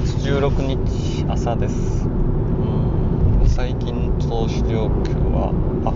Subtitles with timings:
[0.00, 2.06] 月16日朝です。
[2.06, 3.48] うん。
[3.48, 5.50] 最近投資状況は
[5.84, 5.92] あ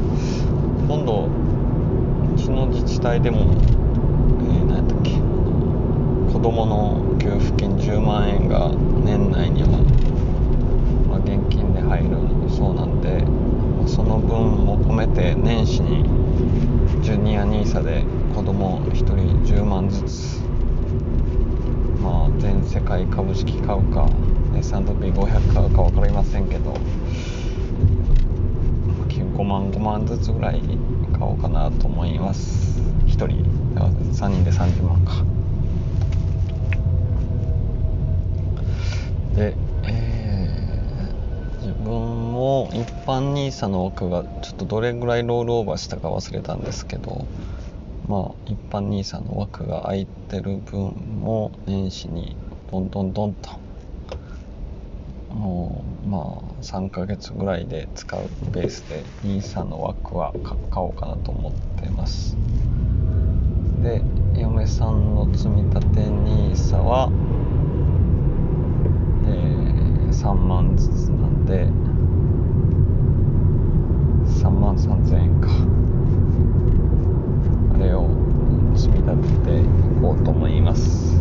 [0.89, 1.29] 今度
[2.35, 5.13] うちの自治体でも、えー、何やったっけ
[6.33, 8.73] 子供の給付金10万円が
[9.05, 9.69] 年内には、
[11.09, 12.17] まあ、現金で入る
[12.51, 13.21] そうなんで
[13.87, 16.03] その分も込めて年始に
[17.05, 19.15] ジュニア NISA で子供1人
[19.45, 20.52] 10万ずつ
[22.03, 24.09] まあ全世界株式買うか
[24.57, 26.75] S&P500 買うか分かりませんけど
[29.43, 30.61] 5万5万ずつぐらい
[31.13, 32.79] 買おうかなと思います。
[33.07, 35.25] 1人3人で30万か。
[39.35, 47.27] でえー、自分も一般 NISA の枠がちょっとどれぐらいロールオーバーしたか忘れたんですけど
[48.13, 50.91] まあ一般 NISA の枠が空いてる分
[51.23, 52.37] も年始に
[52.71, 53.49] どんどんどんと。
[55.31, 58.21] もうまあ3ヶ月ぐらいで使う
[58.53, 60.35] ベースで NISA の枠は
[60.71, 62.37] 買おうかなと思ってます。
[63.83, 64.03] で
[64.39, 67.09] 嫁さんの積み立て NISA は
[69.25, 71.65] えー、3万ずつなんで
[74.43, 75.82] 3万3000円か。
[77.83, 78.09] れを
[78.75, 79.65] 積み立ててい
[80.01, 81.21] こうと思います。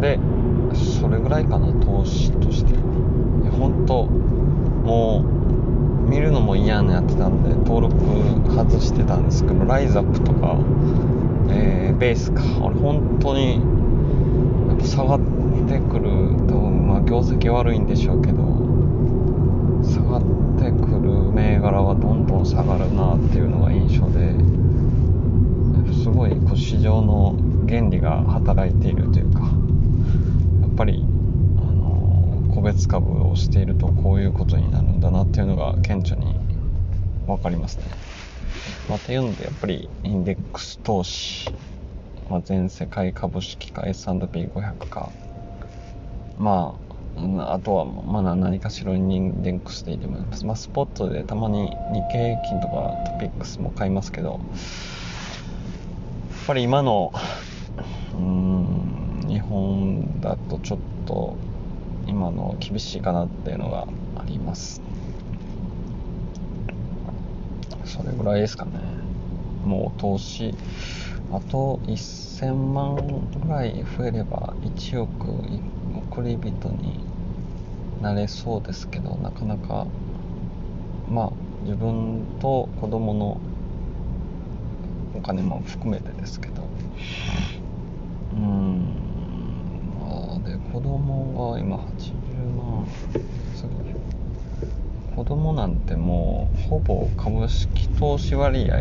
[0.00, 0.18] で
[0.74, 2.80] それぐらいかな投資としては。
[3.58, 5.24] 本当も
[6.06, 7.96] う見るのも嫌なやってたんで登録
[8.54, 10.56] 外してたんですけどライズアップとか
[11.50, 12.42] えー、ベースか。
[12.62, 13.60] 俺本当に
[14.68, 15.20] やっぱ下がっ
[15.68, 18.42] てくるとまあ業績悪いんでしょうけど
[19.82, 24.32] 下がっててくる銘柄はどんどん下がるなっていうのが印象で
[26.02, 27.36] すごいこう市場の
[27.68, 29.46] 原理が働いているというかや
[30.66, 31.04] っぱり
[31.58, 36.34] あの個別株をしているとこういうことになるんだなっていうのが顕著に
[37.26, 37.84] 分かりますね。
[38.88, 41.50] まあ、っていうのでやっぱりインデックス投資、
[42.30, 45.10] まあ、全世界株式か S&P500 か
[46.38, 46.87] まあ
[47.40, 54.38] あとはまだ何かしらインクスでいいと思いま、あ、スポットでたまに日経平均とかトピックスも買いますけどやっ
[56.46, 57.12] ぱり今の
[58.14, 61.36] うん日本だとちょっと
[62.06, 63.86] 今の厳しいかなっていうのが
[64.16, 64.80] あります。
[67.84, 68.70] それぐらいですかね。
[69.64, 70.54] もう投資
[71.30, 75.28] あと1000万ぐらい増えれば1億
[76.10, 77.07] 送り人に
[78.00, 79.86] なれそうですけどなかなか
[81.08, 81.32] まあ
[81.64, 83.40] 自分と子供の
[85.14, 86.62] お金も含めてですけど。
[88.34, 88.94] うん。
[90.00, 92.14] まあで子供が今80
[92.56, 92.86] 万。
[95.16, 98.78] 子供なんてもうほぼ株式投資割合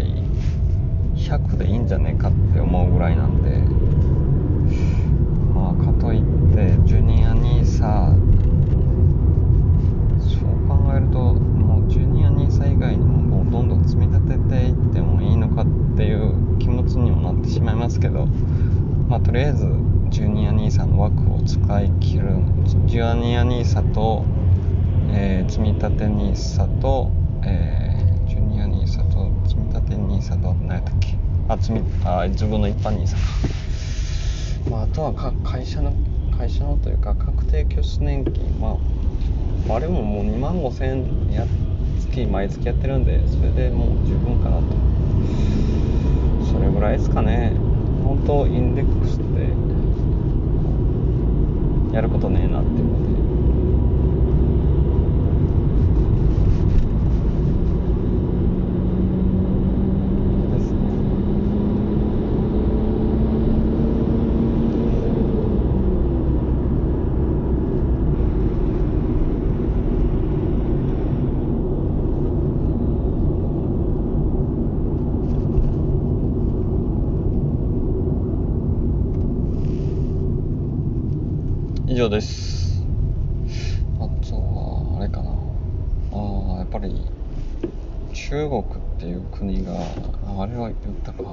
[1.15, 3.57] 100でいいんじゃねえかって思うぐらいなんで。
[5.53, 6.21] まあかといっ
[6.55, 8.36] てジュニア NISA
[10.97, 15.65] えるともうジュニア NISA 以外にもどんどん積み立てていってもいいのかっ
[15.95, 18.25] ていう気持ちにもなってしまいますけど
[19.07, 19.65] まあとりあえず
[20.09, 22.29] ジュニア NISA の枠を使い切る。
[22.85, 24.25] ジュニア NISA と
[25.09, 27.09] えー、積み立て NISA と、
[27.43, 31.15] えー、ジュニア NISA と積み立て NISA と何やったっけ？
[31.47, 33.19] あ積みあ自分の一般 NISA か、
[34.69, 35.93] まあ、あとはか会社の
[36.37, 38.59] 会社のというか確定拠出年金。
[38.59, 38.77] まあ
[39.69, 41.45] あれももう2万5千円や
[41.99, 44.63] 月毎月やってるんでそれでもう十分かなと。
[46.51, 47.51] それぐらいですかね。
[48.03, 49.23] 本当インデックスっ
[51.91, 53.09] てやることねえなっていうので以
[81.97, 82.85] 上です。
[83.99, 85.31] あとはあれかな。
[85.31, 86.93] ああやっぱり
[88.13, 88.65] 中国っ
[88.99, 91.23] ていう国があれは言ったか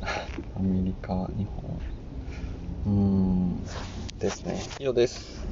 [0.56, 1.80] アメリカ日本。
[2.86, 3.64] うん。
[4.18, 4.60] ですね。
[4.80, 5.46] 以上です。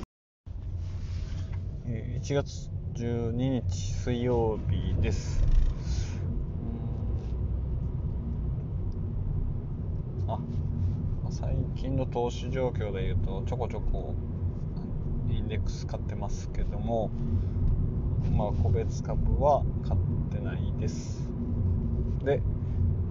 [1.86, 5.40] 1月12日水曜日です。
[10.26, 10.40] あ
[11.34, 14.14] 最近の投資状況でいうとちょこちょこ
[15.28, 17.10] インデックス買ってますけども
[18.36, 20.00] まあ個別株は買っ
[20.30, 21.28] てないです。
[22.22, 22.40] で、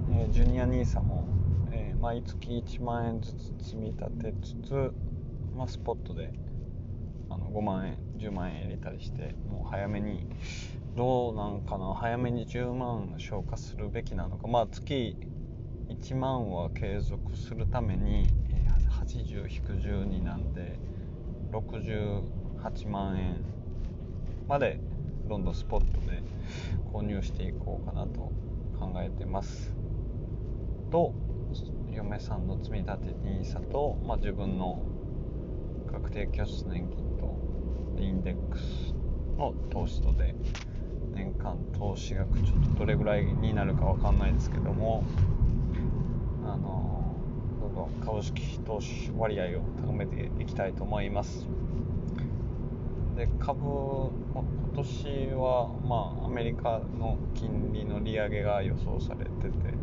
[0.09, 1.27] えジュニア NISA も、
[1.73, 4.93] えー、毎月1万円ずつ積み立てつつ、
[5.53, 6.31] まあ、スポットで
[7.29, 10.25] あの5万円10万円入れたりしてもう早めに
[10.95, 15.17] どうなんかな早めに10万消化するべきなのかまあ月
[16.03, 18.27] 1万は継続するために
[19.05, 20.77] 80-12なんで
[21.53, 23.41] 68万円
[24.45, 24.81] まで
[25.29, 26.21] どんどんスポットで
[26.91, 28.33] 購入していこうかなと
[28.77, 29.73] 考えてます。
[30.91, 31.13] と
[31.93, 34.83] 嫁さんの積み立て NISA と、まあ、自分の
[35.89, 37.39] 確定拠出年金と
[37.97, 38.93] インデックス
[39.37, 40.35] の投資とで
[41.13, 45.05] 年間投資額ちょっとどれぐらいになるかわかんないですけども
[46.45, 47.15] あの
[47.61, 51.47] どんどん株式投資割合を高めていきたいと思います。
[53.15, 54.11] で株今
[54.75, 55.05] 年
[55.35, 59.73] はまあアメリカの金利の利上げが予想されてて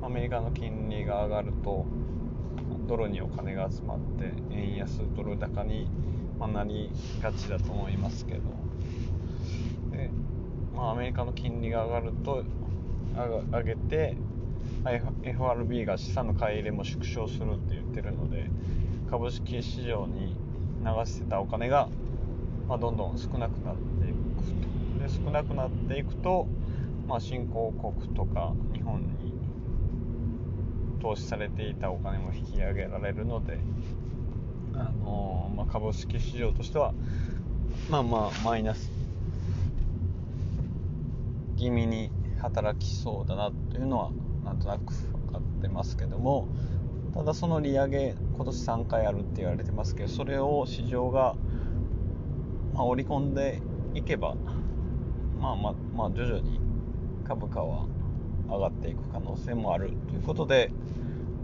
[0.00, 1.84] アメリカの金利が上がると
[2.86, 5.88] ドルにお金が集まって円安ドル高に
[6.52, 6.90] なり
[7.22, 8.40] がちだと思いますけど。
[9.90, 10.10] で、
[10.74, 12.44] まあ、アメリカの金利が上がると
[13.52, 14.16] 上げて
[14.84, 18.50] FRB が資産の買い入れも縮小するって言ってるので
[19.10, 20.36] 株式市場に
[20.84, 21.88] 流してたお金が、
[22.68, 26.48] まあ、どんどん少なくなっていくとで少なくなっていくと、
[27.06, 29.32] まあ、新興国とか日本に
[31.00, 33.58] 投資されていたお金も引き上げられるので、
[34.74, 36.94] あのー、まあ、株式市場としては
[37.90, 38.90] まあまあマイナス
[41.56, 44.10] 気味に働きそうだなというのは
[44.52, 46.46] なんとなく分かってますけども
[47.14, 51.36] ただその利上げ今年3回あるって言われてますけどそれを市場が、
[52.74, 53.62] まあ、織り込んで
[53.94, 54.34] いけば
[55.40, 56.60] まあまあまあ徐々に
[57.24, 57.86] 株価は
[58.48, 60.70] 上がっていく可能性もあるということで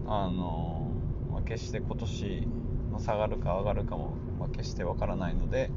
[0.06, 0.90] あの、
[1.32, 2.49] まあ、決して今年
[2.99, 5.70] 下がるか上がるかも、まあ、決してわからないので、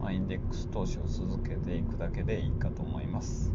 [0.00, 3.52] まあ、インデックス投資を続けていくだけでいいかと思います。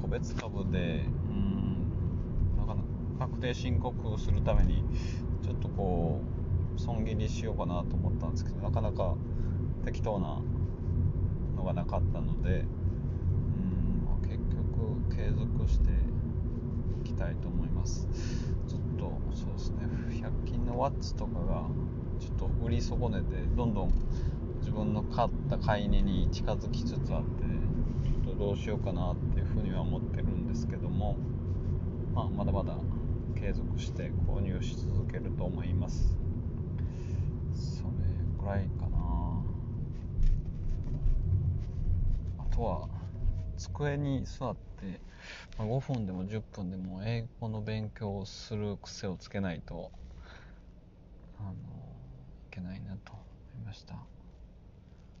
[0.00, 1.65] 個別株でうん
[3.26, 4.84] 確定申告するために
[5.42, 6.20] ちょっとこ
[6.76, 9.16] う損切りしようかなと思ったんですけどなかなか
[9.84, 10.40] 適当な
[11.56, 15.90] のがなかったのでうん結局継続して
[17.00, 18.08] いきたいと思います。
[18.68, 21.66] ちょっとそうですね100均のワッツとかが
[22.20, 23.92] ちょっと売り損ねてどんどん
[24.60, 27.44] 自分の買った買い値に近づきつつあって
[28.04, 31.16] ちょっとどうしようかなっていうふうには思ってるんですけども、
[32.14, 32.76] まあ、まだまだ
[33.46, 36.16] 継続して購入し続けると思います。
[37.54, 37.90] それ
[38.40, 39.44] ぐらいかな。
[42.38, 42.88] あとは
[43.56, 45.00] 机に座って、
[45.56, 49.92] まあ、5分でも10分でも英語の勉強をする癖をつけないと
[51.38, 51.54] あのい
[52.50, 53.22] けないなと思
[53.62, 53.94] いました。
[53.94, 54.00] ま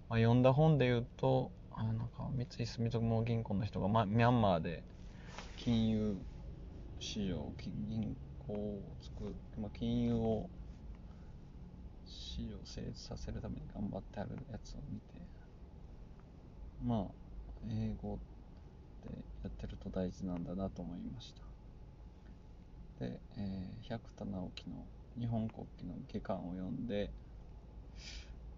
[0.08, 4.82] あ、読んだ本で言うとあなんか三井住友銀行の人が、ま、ミャンマーで
[5.56, 6.16] 金融
[6.98, 8.16] 市場銀
[8.46, 10.48] 行を作る、まあ、金融を
[12.06, 15.16] 市場成立させるために頑張ってあるやつを見て
[16.84, 17.14] まあ
[17.68, 18.18] 英語っ
[19.02, 21.46] てやってると大事なんだなと思いました。
[23.04, 24.76] で、えー、百田直樹の
[25.18, 27.10] 日本国旗の下巻を読んで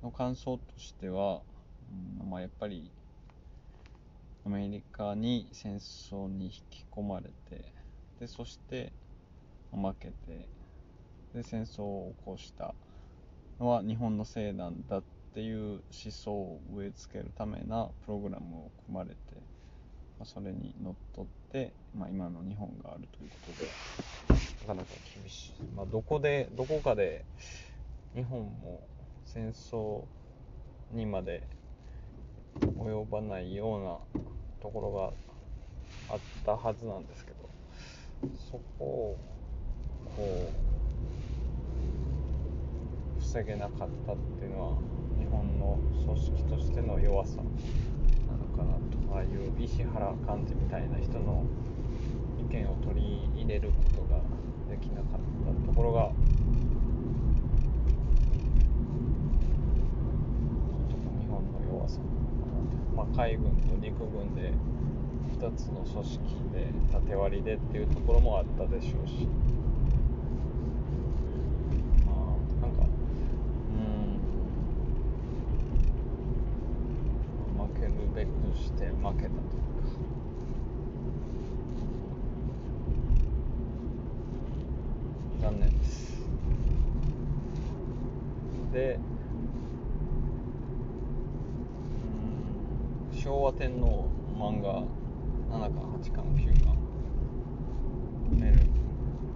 [0.03, 1.41] の感想としては、
[2.23, 2.91] うん、まあ、やっぱり
[4.47, 7.73] アメリカに戦争に引き込まれて
[8.21, 8.93] でそして
[9.73, 10.49] 負けて
[11.35, 12.75] で戦争を起こした
[13.61, 15.03] のは日本のせいなんだっ
[15.35, 19.17] ていう思想を植え付けるためなプログラムを組まれて、
[20.19, 23.69] まあ、それにのっとって、まあ、今の日本があるということで
[24.63, 24.89] なかなか
[25.21, 27.25] 厳しい、まあ、どこでどこかで
[28.15, 28.81] 日本も
[29.27, 30.03] 戦争
[30.93, 31.43] にまで
[32.61, 34.23] 及ばないような
[34.61, 34.93] ところ
[36.09, 37.38] があったはずなんですけど。
[38.51, 39.19] そこを
[40.17, 40.51] こ
[43.19, 44.79] う防げなかったっていうのは
[45.19, 51.45] 日本の組織としての弱さなのかなとああいう石原幹事みたいな人の
[52.39, 54.21] 意見を取り入れることが
[54.71, 56.11] できなかったところが
[62.99, 64.53] まあ、海軍と陸軍で
[65.39, 66.19] 1つの組織
[66.53, 69.29] で縦割りでっていうところもあったでしょうし、
[72.05, 72.17] まあ、
[72.61, 73.77] なんかう
[77.57, 77.67] ん。
[77.73, 78.29] 負けるべく
[78.59, 79.29] して負けたというか。
[85.41, 86.19] 残念です。
[88.73, 88.99] で
[93.13, 93.17] うん。
[93.17, 94.98] 昭和天皇漫画
[95.51, 96.77] 7巻8巻9巻
[98.31, 98.61] メール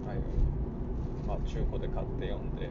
[0.07, 0.19] ああい。
[1.27, 2.69] まあ中古で買って読んで。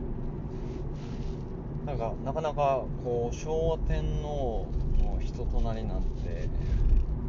[1.85, 4.69] なんかなかなかこう昭和天皇
[4.99, 6.49] の人となりなんて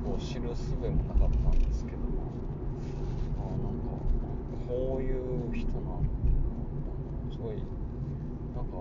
[0.05, 2.03] こう知る術もなかったんですけども。
[3.39, 6.09] あなんかこういう人なんだ
[7.31, 7.55] すごい
[8.55, 8.75] なんか、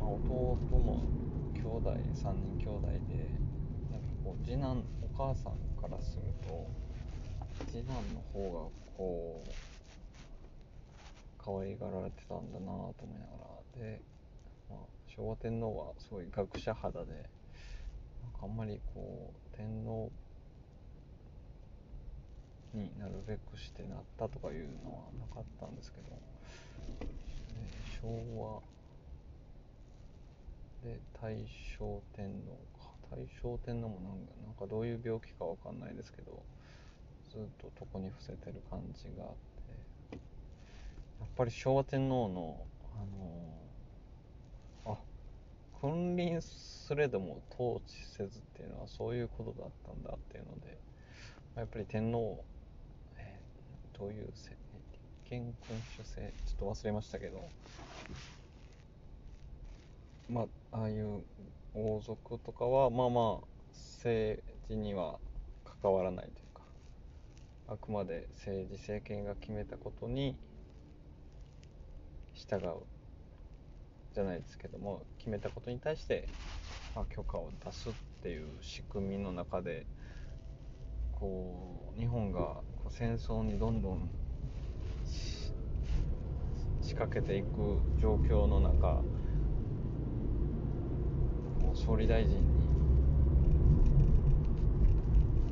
[0.00, 1.00] まあ、弟も
[1.54, 3.30] 兄弟3人兄弟で
[3.92, 4.82] なんかこう次男
[5.18, 6.70] 母さんからすると
[7.66, 9.50] 次男の方がこう
[11.44, 14.00] 可愛がられてたんだなと思いながらで、
[14.70, 17.28] まあ、昭和天皇はすごい学者肌でなんか
[18.44, 20.08] あんまりこう天皇
[22.72, 26.04] になるべくしてなったとかいうのはなかったんですけど、
[27.00, 28.08] えー、昭
[28.40, 28.60] 和
[30.84, 31.34] で大
[31.76, 32.77] 正天皇か
[33.10, 36.42] 大正天皇もなんかなんかどういう病気かわかんないですけど
[37.30, 39.30] ずっと床に伏せてる感じがあっ
[40.10, 40.18] て
[41.20, 42.60] やっぱり昭和天皇の
[44.84, 44.98] あのー、あ
[45.80, 50.78] 君臨すれども統治せずっていうのはそういうことだったんだっていうので
[51.56, 52.42] やっぱり天皇
[53.18, 53.38] え
[53.98, 54.50] どういう立
[55.28, 57.48] 憲君主制ちょっと忘れましたけど
[60.30, 61.22] まあああいう
[61.74, 63.46] 王族とかはまあまあ
[63.98, 65.18] 政治には
[65.82, 66.62] 関わらないというか
[67.68, 70.36] あくまで政治政権が決めたことに
[72.34, 72.82] 従う
[74.14, 76.28] じゃないですけども決めたことに対して、
[76.94, 79.86] まあ、許可を出すっていう仕組みの中で
[81.12, 84.08] こう日本がこう戦争にどんどん
[86.80, 87.46] 仕掛けていく
[88.00, 89.02] 状況の中
[91.74, 92.42] 総理大臣に。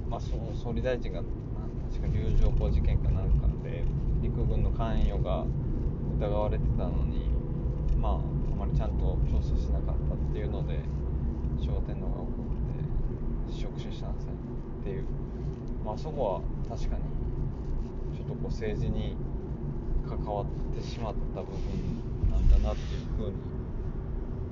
[0.08, 1.20] まあその総理大臣が
[1.90, 3.85] 確か龍城湖事件かなんかで
[4.23, 5.44] 陸軍の関与が
[6.18, 7.28] 疑われてたのに
[8.00, 8.18] まああ
[8.58, 10.80] まりちゃんと調査しなかったっていうので
[11.61, 12.28] 昭和天皇が怒
[13.49, 14.32] って職種したんですね
[14.80, 15.04] っていう。
[15.85, 17.02] まあそこは確かに
[18.16, 19.16] ちょっとこう政治に
[20.08, 21.61] 関わってしまった部分
[22.30, 23.37] なんだなっていうふうに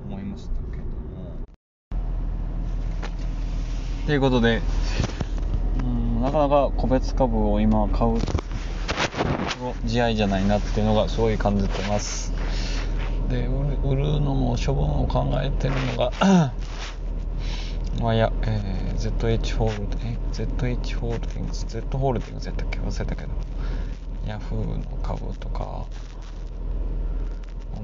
[0.07, 0.95] 思いましたけども。
[4.05, 4.61] ということで、
[5.83, 8.19] うんなかなか個別株を今買う
[9.87, 12.31] 試合じゃないなっていうのがすごい感じてます。
[13.29, 13.47] で
[13.83, 16.11] 売るのも処分を考えてるのが
[17.99, 22.79] まあ、いや、えー、ZH ホールディング ZH ホールディングス Z ホールディングスやったっけ？
[22.79, 23.29] 忘れたけど
[24.27, 25.85] ヤフーの株とか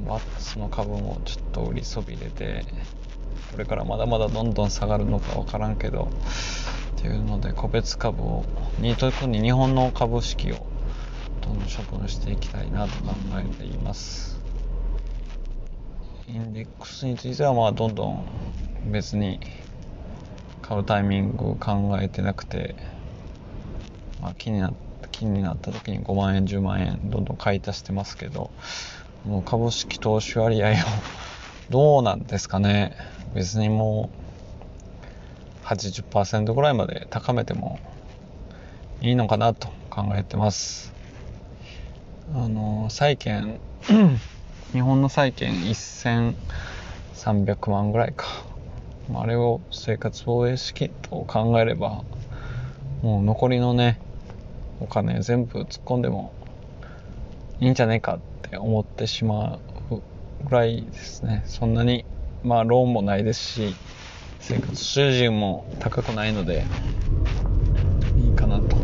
[0.08, 2.66] バッツの株もちょっと売りそびれて
[3.52, 6.10] これからまだまだどんどん下がるのか分からんけど
[6.98, 8.46] っていうので個別株を
[8.80, 10.66] に特に日本の株式を
[11.42, 14.40] どんどん処分していきたいなと考えています。
[16.28, 18.26] インデックスについてはまあどんどん
[18.86, 19.40] 別に
[20.62, 22.76] 買うタイミング考えてなくて、
[24.22, 28.50] まあ、気になった気になった時に5万円10万円どんどん買い足してますけど
[29.26, 30.74] もう株式投資割合を
[31.72, 32.98] どうなんですかね。
[33.34, 34.10] 別にも
[35.64, 37.80] う80%ぐらいまで高めても
[39.00, 40.92] いいのかなと考えてます。
[42.36, 43.62] あの債券
[44.74, 46.36] 日本の債券1300
[47.72, 48.26] 万ぐらいか。
[49.16, 52.04] あれを生活防衛資金と考えれば
[53.02, 53.98] もう残りのね
[54.82, 56.34] お金全部突っ込んでも
[57.62, 59.71] いいんじゃねえかって思ってしまう
[60.42, 61.44] ぐらいですね。
[61.46, 62.06] そんなに
[62.44, 63.76] まあローンもないですし
[64.40, 66.66] 生活収入も高くないので
[68.18, 68.76] いいかなと。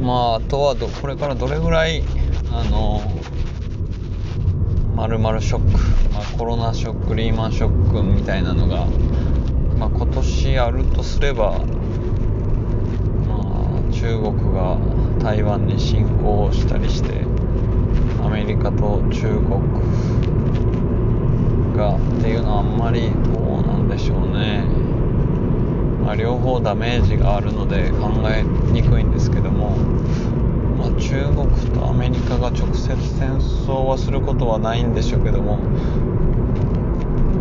[0.00, 2.02] まああとはどこれからどれぐらい
[2.50, 3.00] あの
[4.96, 8.86] まるまるショック、まあ、コロナショックリーマンショックみたいなのが、
[9.76, 11.58] まあ、今年あるとすれば、
[13.26, 14.78] まあ、中国が
[15.18, 17.31] 台湾に侵攻したりして
[18.22, 19.60] アメリカと中国
[21.76, 24.64] がっていうのはあんまりどうなんでしょうね、
[26.04, 29.76] まあ、両方ダメージがあるので考えにくいんですけども。
[30.82, 35.58] まあ、中国とアメリカが直接戦争はすることはないんでしょうけども。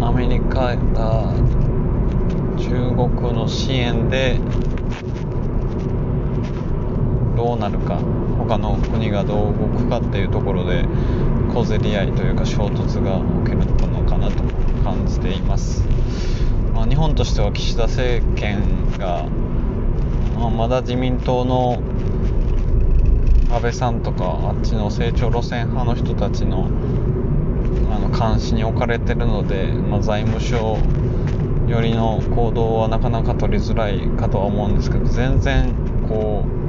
[0.05, 1.33] アメリカが
[2.57, 4.39] 中国の支援で
[7.41, 7.95] どうなるか
[8.37, 10.85] 他の国がどう動くかっていうところで
[11.51, 14.43] 小競り合いというか衝突が起きるのかなと
[14.83, 15.83] 感じています、
[16.75, 18.61] まあ、日本としては岸田政権
[18.99, 19.25] が、
[20.35, 21.81] まあ、まだ自民党の
[23.51, 26.69] 安倍さんとかあっちの成長路線派の人たちの
[27.91, 30.77] あの監視に置かれてるので、まあ、財務省
[31.67, 35.73] よりの行動はなかなか取りづらいかとは思うんですけど全然
[36.07, 36.60] こう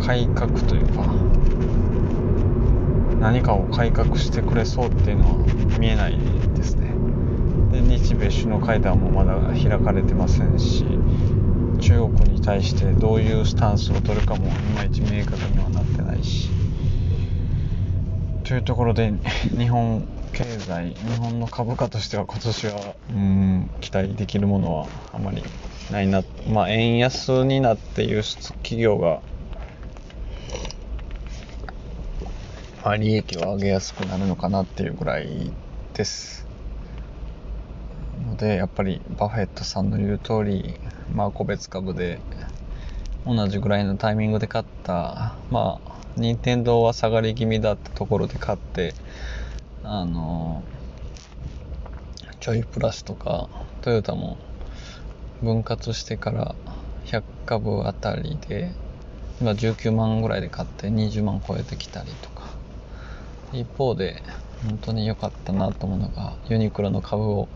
[0.00, 1.04] 改革というか
[3.20, 6.18] 何かを改革してくれそうっていうのは見えない
[6.54, 6.90] ですね。
[7.70, 10.84] で日米首脳会談もまだ開かれてませんし
[11.80, 16.50] 中国に対してどういうスタンスを取るかもいまいち明確にはなってないし
[18.44, 19.12] というところで
[19.56, 25.42] 日本経済日本の株価としては今年はうん期待できるものはあまり
[25.90, 29.20] ないなまあ円安になって輸出企業が
[32.84, 35.52] まあ利益を上げやすくなるのかなっていうぐらい
[35.94, 36.46] です。
[38.26, 40.78] のでやっぱりバフェットさんの言う通り
[41.14, 42.20] まあ個別株で
[43.26, 48.94] 同じぐらいのタイミングで買ったまあ任天堂は下がり気味だったところで買って
[49.84, 50.62] あの
[52.40, 53.48] ちょいプラスとか
[53.82, 54.38] トヨタも
[55.42, 56.54] 分割してから
[57.06, 58.72] 100株あたりで
[59.40, 62.29] 今19万ぐらいで買って20万超えてきたりと
[63.52, 64.22] 一方で
[64.62, 67.48] 本当に良かったなと思うのがユニクロの株を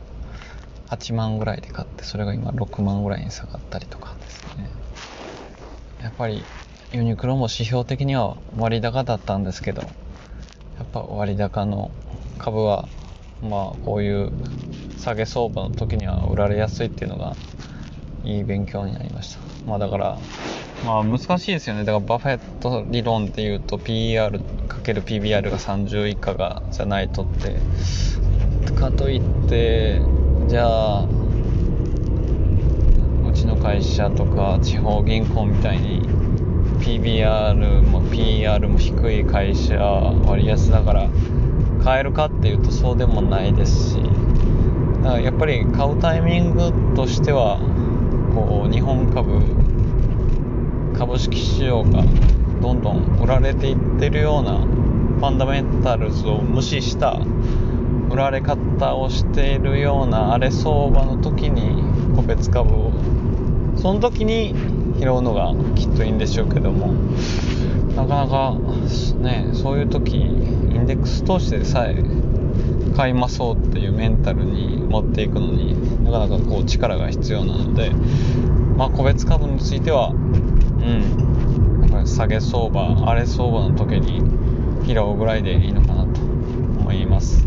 [0.88, 4.70] 8万ぐらいで買ってそれが今6万ぐらいに下がったりとかですね。
[6.02, 6.42] やっぱり
[6.92, 9.88] ユニクロも指標的には割高だったんですけどや
[10.82, 11.90] っぱ割高の
[12.38, 12.88] 株は
[13.42, 14.32] まあこういう
[14.98, 17.36] 下げ相場の時には売られやすいっていうのが
[18.24, 19.40] いい勉強になりました。
[19.66, 20.18] まあだから
[20.84, 21.84] まあ難しいですよね。
[21.84, 27.56] だからバフェット理論っていうと PER×PBR が30以下がじゃないとって。
[28.72, 30.00] かといって
[30.48, 31.08] じゃあう
[33.32, 36.02] ちの会社とか地方銀行みたいに
[36.80, 41.08] PBR も PR も低い会社割安だから
[41.82, 44.02] 買えるかっていうとそうでもないですし
[45.02, 47.58] だからやっぱり買うタイミングとしては
[48.34, 49.63] こう日本株
[50.96, 52.02] 株式市場が
[52.62, 57.20] どんどん売られていってるようなファンダメンタルズを無視した
[58.10, 61.82] 売られ方をしているような荒れ相場の時に
[62.14, 62.92] 個別株を
[63.76, 64.54] その時に
[64.98, 66.92] 拾うのがきっといいんでしょうけども
[67.96, 68.56] なかなか
[69.18, 72.02] ねそういう時インデックス投資でさえ
[72.96, 77.90] 買いまそうっていうメンタルに持っていくのになかなかこう力が必要なので
[78.76, 80.12] まあ個別株については
[80.84, 82.06] うん。
[82.06, 84.20] 下げ相場荒れ相場の時に
[84.86, 87.46] 拾うぐらいでいいのかなと思います。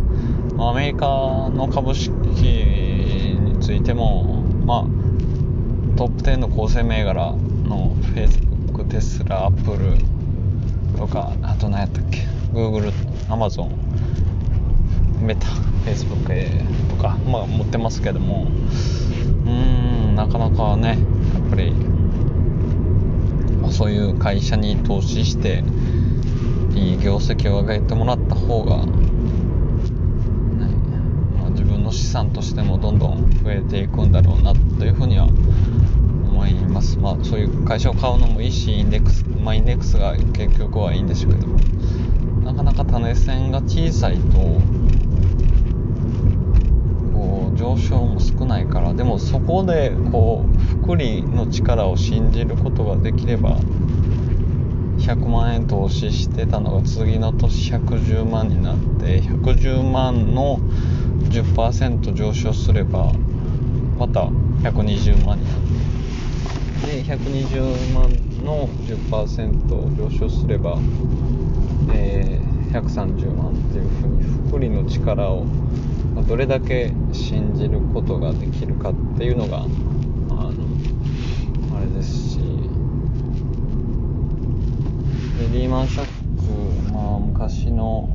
[0.58, 1.06] アメリカ
[1.54, 5.08] の株式についてもまあ
[5.98, 7.34] トップ10の構成銘柄
[7.66, 9.98] の Facebook、テスラ、アップル
[10.98, 12.20] とか、あと何やったっけ、
[12.54, 12.92] Google、
[13.30, 13.72] Amazon、
[15.22, 15.48] メタ、
[15.86, 18.48] Facebook とか、まあ持ってますけども、
[19.46, 19.52] うー
[20.12, 21.74] ん、なかなかね、やっぱり、
[23.72, 25.64] そういう会社に投資して、
[26.76, 28.92] いい業績を上げてもらった方が、ね
[31.40, 37.00] まあ、自分の資産としてもどんどん増えていくんだろうなというふうには思います。
[37.00, 41.58] まあそういう会社を買うのもいいし、インデックス、まあインデックスが結局はいいんでしょうけども、
[42.44, 44.62] なかなか種線が小さいと、
[47.58, 53.58] 上昇も少ないから、でもそこでこう、福利の力を信じることができれば、
[55.08, 60.60] 100万円投資してたのが次の年110万になって110万の
[61.30, 63.14] 10%上昇すれば
[63.98, 64.26] また
[64.64, 65.62] 120万になっ
[66.82, 68.10] てで120万
[68.44, 70.78] の10%上昇すれば、
[71.94, 75.46] えー、130万っていうふうに福利の力を
[76.24, 79.68] どれだけ信じることができるかっていうのがあの
[81.78, 82.40] あれですし
[85.52, 88.10] リーマンショック、まあ、昔の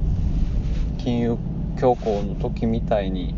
[0.99, 1.39] 金融
[1.75, 3.35] 恐慌の時みたいに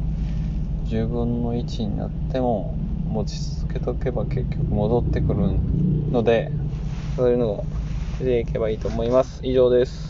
[0.86, 2.76] 10分の1になっても
[3.08, 5.52] 持ち続けとけば結局戻ってくる
[6.10, 6.50] ので
[7.16, 7.64] そういうのを
[8.18, 9.40] 出ていけばいいと思います。
[9.42, 10.02] 以上です。